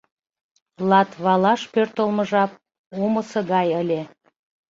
Латвалаш 0.89 1.61
пӧртылмӧ 1.73 2.23
жап 2.29 2.51
омысо 3.03 3.39
гай 3.51 3.67
ыле. 3.81 4.01